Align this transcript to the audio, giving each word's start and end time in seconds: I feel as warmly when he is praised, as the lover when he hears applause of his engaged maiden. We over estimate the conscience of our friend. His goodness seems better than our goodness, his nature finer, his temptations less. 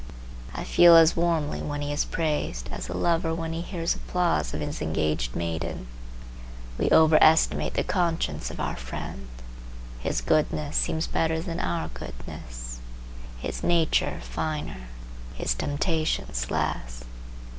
I 0.55 0.63
feel 0.63 0.95
as 0.95 1.15
warmly 1.15 1.61
when 1.61 1.83
he 1.83 1.93
is 1.93 2.05
praised, 2.05 2.69
as 2.71 2.87
the 2.87 2.97
lover 2.97 3.35
when 3.35 3.53
he 3.53 3.61
hears 3.61 3.93
applause 3.93 4.51
of 4.51 4.59
his 4.59 4.81
engaged 4.81 5.35
maiden. 5.35 5.85
We 6.79 6.89
over 6.89 7.21
estimate 7.23 7.75
the 7.75 7.83
conscience 7.83 8.49
of 8.49 8.59
our 8.59 8.75
friend. 8.75 9.27
His 9.99 10.19
goodness 10.21 10.75
seems 10.75 11.05
better 11.05 11.39
than 11.39 11.59
our 11.59 11.89
goodness, 11.89 12.79
his 13.37 13.61
nature 13.61 14.19
finer, 14.23 14.87
his 15.35 15.53
temptations 15.53 16.49
less. 16.49 17.03